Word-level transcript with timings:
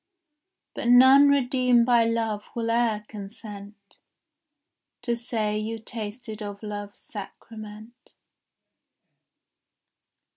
But 0.73 0.87
none 0.87 1.29
redeemed 1.29 1.85
by 1.85 2.05
love 2.05 2.45
will 2.55 2.71
e'er 2.71 3.05
consent 3.07 3.99
To 5.03 5.15
say 5.15 5.59
you 5.59 5.77
tasted 5.77 6.41
of 6.41 6.63
love's 6.63 6.97
sacrament. 6.97 8.13